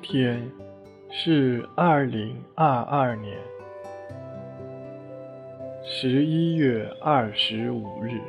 [0.00, 0.52] 今天
[1.10, 3.36] 是二零二二年
[5.82, 8.20] 十一月二十五日，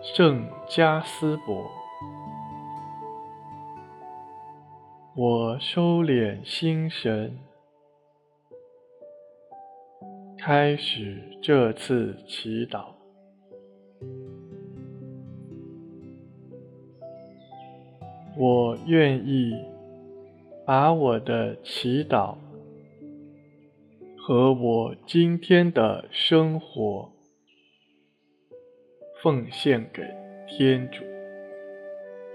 [0.00, 1.68] 圣加斯伯。
[5.16, 7.36] 我收敛心神，
[10.38, 12.84] 开始这次祈祷。
[18.36, 19.52] 我愿意
[20.70, 22.36] 把我的祈祷
[24.16, 27.10] 和我今天的生活
[29.20, 30.00] 奉献给
[30.46, 31.02] 天主，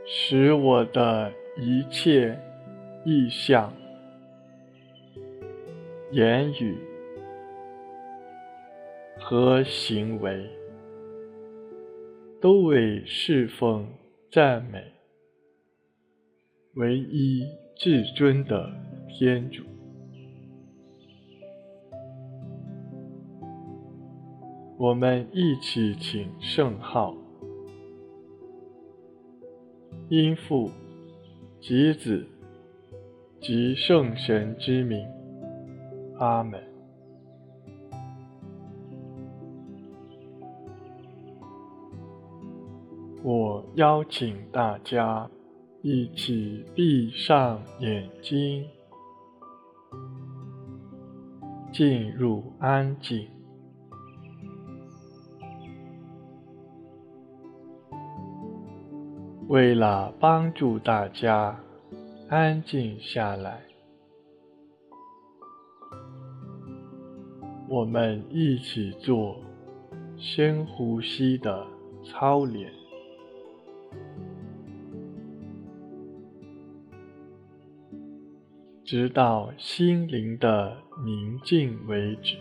[0.06, 2.38] 使我的一切
[3.06, 3.74] 意向、
[6.12, 6.78] 言语
[9.18, 10.46] 和行为，
[12.42, 13.88] 都为侍奉、
[14.30, 14.84] 赞美
[16.74, 17.46] 唯一
[17.76, 18.72] 至尊的
[19.08, 19.64] 天主。
[24.78, 27.16] 我们一起请圣号，
[30.10, 30.72] 因父
[31.60, 32.28] 及子。
[33.42, 35.08] 及圣神之名，
[36.18, 36.60] 阿门。
[43.22, 45.30] 我邀请大家
[45.88, 48.66] 一起闭上眼睛，
[51.72, 53.30] 进入安静。
[59.48, 61.56] 为了帮助大家。
[62.30, 63.62] 安静下来，
[67.70, 69.40] 我们一起做
[70.18, 71.68] 深呼吸的
[72.04, 72.74] 操练，
[78.86, 82.38] 直到心灵的宁静为止。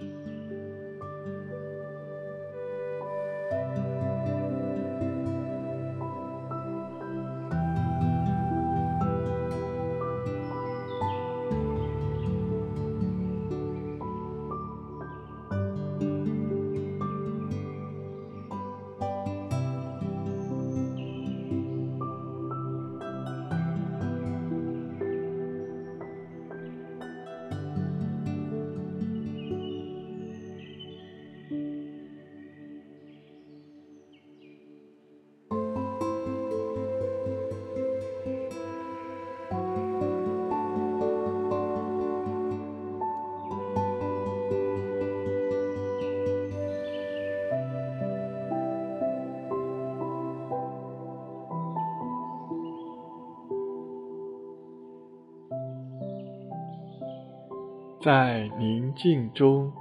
[58.05, 59.73] 在宁静中，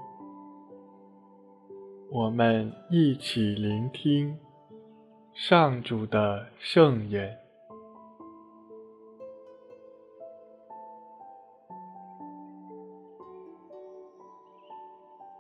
[2.10, 4.38] 我们一起聆听
[5.34, 7.38] 上主的圣言。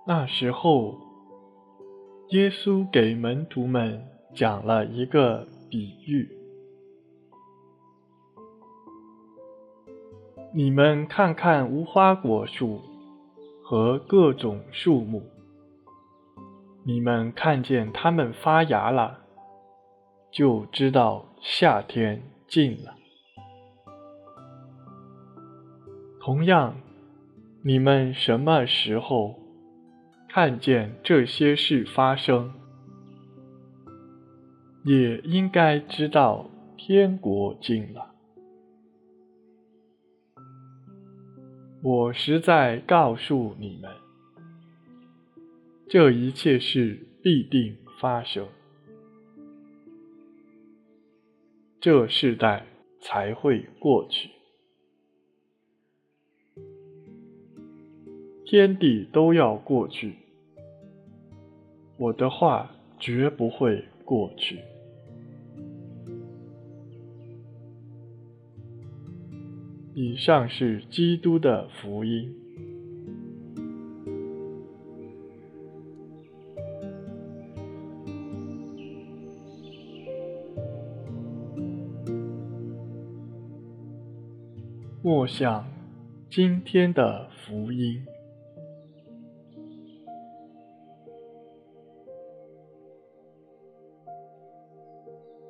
[0.05, 0.97] 那时候，
[2.31, 4.05] 耶稣给门徒们
[4.35, 6.29] 讲了一个比喻
[10.55, 12.79] ：“你们看看无花果树
[13.63, 15.23] 和各种树木，
[16.83, 19.17] 你们看见它们发芽了，
[20.31, 22.93] 就知道夏天近了。
[26.21, 26.75] 同样，
[27.63, 29.39] 你们什么时候？”
[30.29, 32.53] 看见这些事发生，
[34.83, 38.12] 也应该知道天国近了。
[41.85, 43.91] 我实在告诉你们，
[45.89, 48.47] 这一切事必定发生，
[51.81, 52.65] 这世代
[53.01, 54.29] 才会过去。
[58.45, 60.15] 天地都要过去。
[61.97, 64.57] 我的话绝不会过去。
[69.95, 72.33] 以上是基督的福音。
[85.03, 85.67] 默想
[86.31, 88.03] 今天的福音。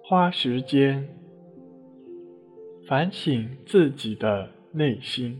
[0.04, 1.07] 花时间
[2.86, 5.40] 反省自己的内心。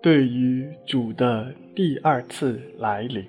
[0.00, 3.26] 对于主的第二次来临，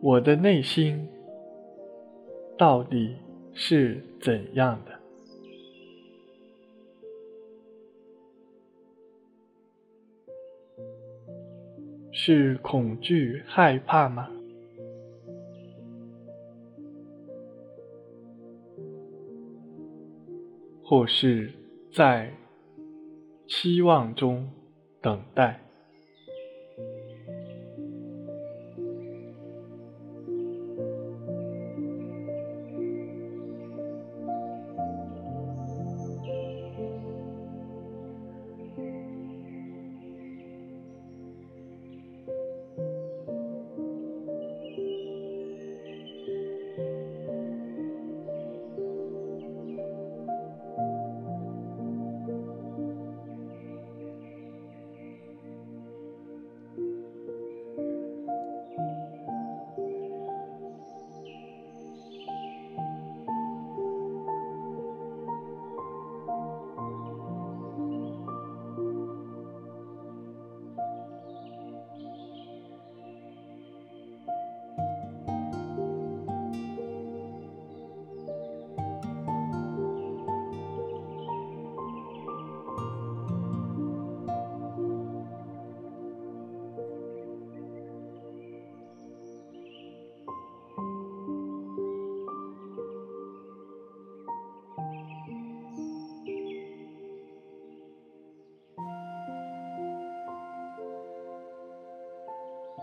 [0.00, 1.08] 我的内心
[2.56, 3.16] 到底
[3.52, 4.92] 是怎样的？
[12.12, 14.30] 是恐惧、害怕吗？
[20.82, 21.50] 或是
[21.92, 22.32] 在
[23.48, 24.48] 期望中
[25.02, 25.63] 等待。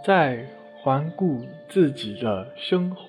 [0.04, 3.04] 在环顾自己的生活，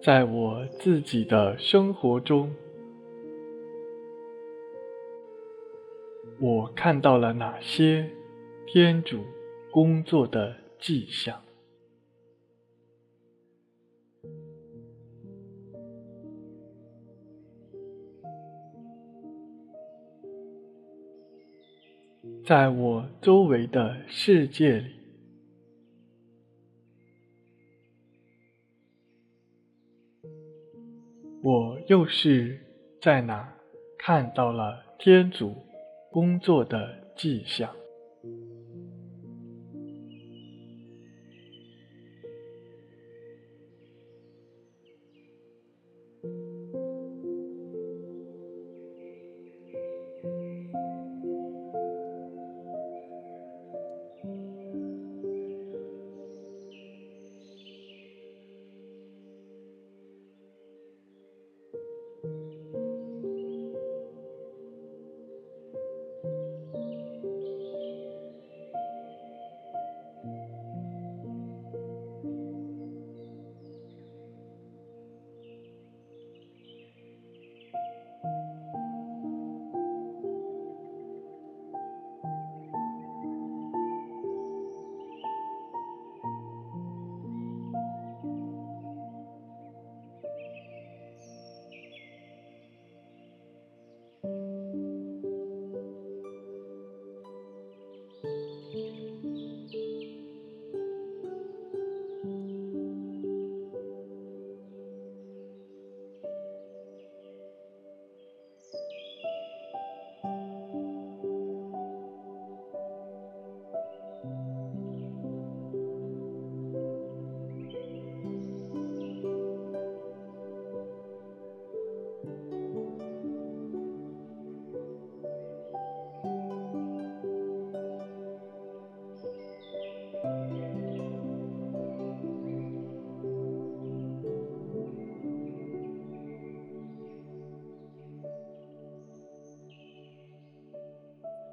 [0.00, 2.54] 在我自己的生活中，
[6.38, 8.08] 我看到了哪些
[8.68, 9.24] 天主
[9.72, 11.42] 工作的迹象？
[22.50, 24.96] 在我周围的世界里，
[31.44, 32.58] 我又是
[33.00, 33.54] 在哪
[33.96, 35.54] 看到了天主
[36.10, 37.70] 工作的迹象？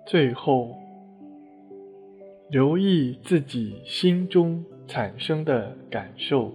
[0.10, 0.74] 最后，
[2.50, 6.54] 留意自己心中产生的感受。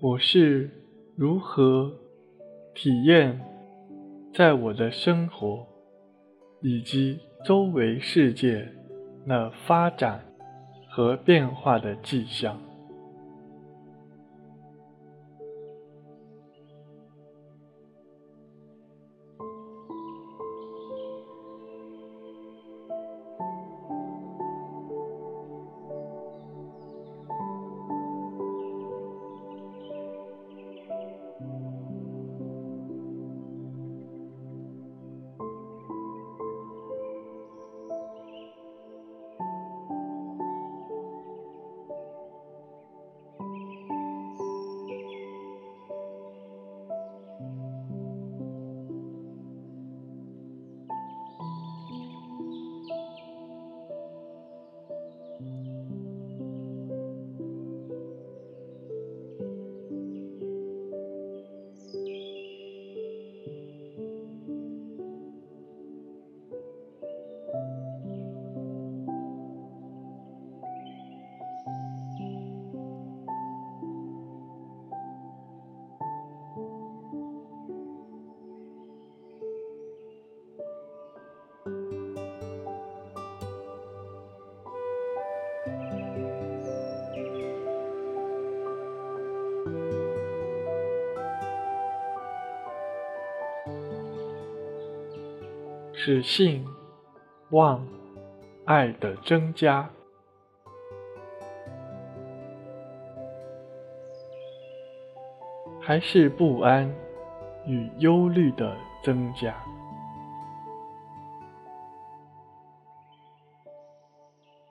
[0.00, 0.68] 我是
[1.16, 1.90] 如何
[2.74, 3.40] 体验
[4.34, 5.66] 在我的生活
[6.60, 8.68] 以及周围世界
[9.24, 10.22] 那发展
[10.90, 12.65] 和变化的迹象。
[96.08, 96.64] 是信、
[97.50, 97.84] 望、
[98.64, 99.90] 爱的增加，
[105.80, 106.94] 还是不安
[107.66, 109.52] 与忧虑的增加？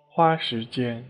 [0.07, 1.03] 花时间，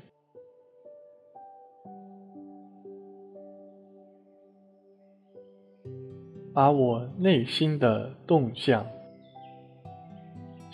[6.51, 8.83] 把我内心的动向。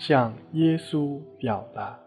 [0.02, 2.00] 向耶稣表达。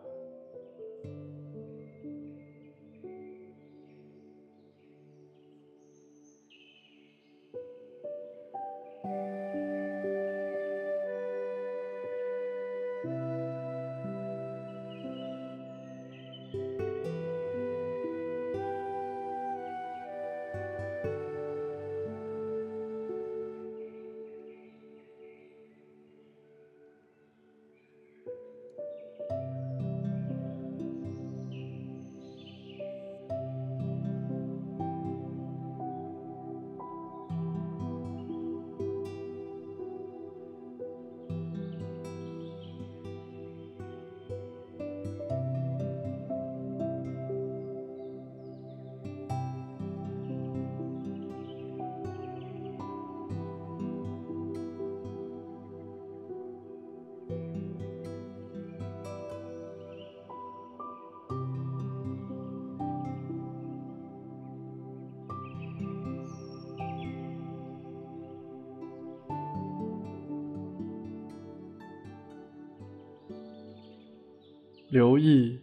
[74.95, 75.59] 留意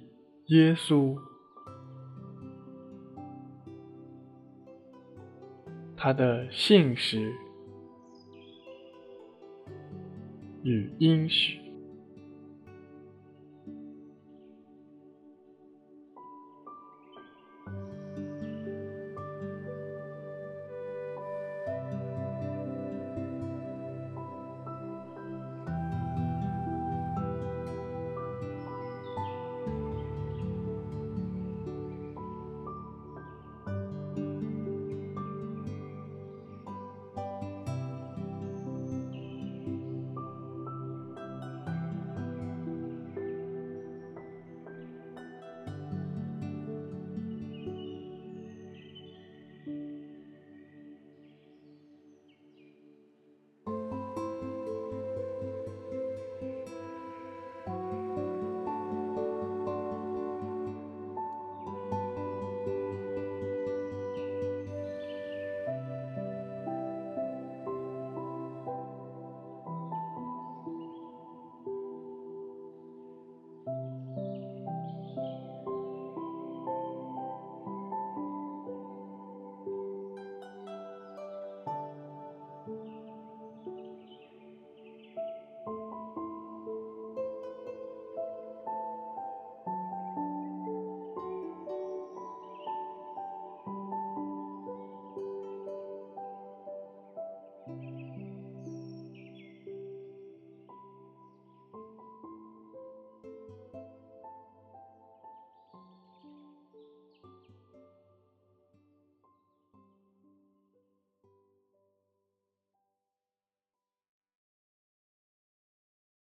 [0.47, 1.17] 耶稣，
[5.95, 7.31] 他的信实
[10.63, 11.60] 与应许。